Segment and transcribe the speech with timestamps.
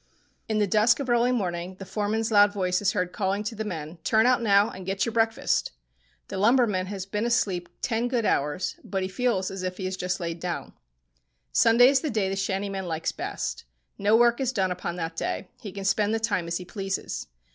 [0.49, 3.63] In the dusk of early morning the foreman's loud voice is heard calling to the
[3.63, 5.73] men,— "Turn out now, and get your breakfast!"
[6.29, 9.99] The lumberman has been asleep ten good hours, but he feels as if he had
[9.99, 10.73] just lain down!
[11.51, 13.63] Sunday is the day the shantyman likes best.
[13.99, 15.49] No work is done upon that day.
[15.61, 17.27] He can spend the time as he pleases.